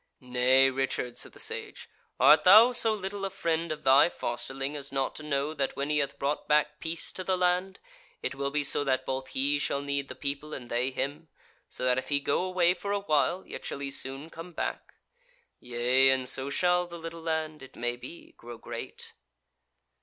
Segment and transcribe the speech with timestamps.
[0.19, 1.87] "Nay, Richard," said the Sage,
[2.19, 5.91] "art thou so little a friend of thy fosterling as not to know that when
[5.91, 7.79] he hath brought back peace to the land,
[8.23, 11.27] it will be so that both he shall need the people, and they him,
[11.69, 14.95] so that if he go away for awhile, yet shall he soon come back?
[15.59, 19.13] Yea, and so shall the little land, it may be, grow great."